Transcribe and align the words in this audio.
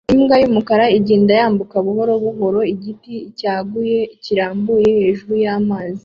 Imbwa 0.13 0.35
y'umukara 0.41 0.85
igenda 0.97 1.31
yambuka 1.39 1.75
buhoro 1.85 2.13
buhoro 2.23 2.59
igiti 2.73 3.13
cyaguye 3.39 3.99
kirambuye 4.23 4.87
hejuru 4.99 5.33
y'amazi 5.45 5.99